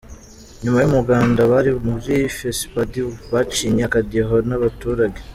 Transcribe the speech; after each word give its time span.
Nyuma 0.61 0.77
y’umuganda, 0.81 1.39
abari 1.43 1.71
muri 1.87 2.15
fesipadi 2.37 2.99
bacinye 3.31 3.83
akadiho 3.85 4.35
n’abaturage 4.49 5.19